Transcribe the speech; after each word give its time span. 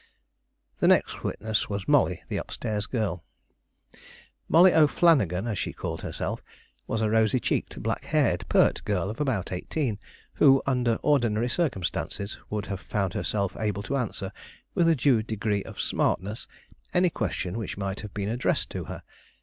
The 0.79 0.87
next 0.87 1.23
witness 1.23 1.69
was 1.69 1.87
Molly, 1.87 2.23
the 2.27 2.39
up 2.39 2.49
stairs 2.49 2.87
girl. 2.87 3.23
Molly 4.49 4.73
O'Flanagan, 4.73 5.45
as 5.45 5.59
she 5.59 5.73
called 5.73 6.01
herself, 6.01 6.41
was 6.87 7.01
a 7.01 7.09
rosy 7.11 7.39
cheeked, 7.39 7.83
black 7.83 8.05
haired, 8.05 8.49
pert 8.49 8.83
girl 8.83 9.11
of 9.11 9.21
about 9.21 9.51
eighteen, 9.51 9.99
who 10.33 10.63
under 10.65 10.95
ordinary 11.03 11.49
circumstances 11.49 12.39
would 12.49 12.65
have 12.65 12.79
found 12.79 13.13
herself 13.13 13.55
able 13.59 13.83
to 13.83 13.95
answer, 13.95 14.31
with 14.73 14.87
a 14.87 14.95
due 14.95 15.21
degree 15.21 15.61
of 15.65 15.79
smartness, 15.79 16.47
any 16.95 17.11
question 17.11 17.55
which 17.59 17.77
might 17.77 17.99
have 17.99 18.11
been 18.15 18.27
addressed 18.29 18.71
to 18.71 18.85
her. 18.85 19.03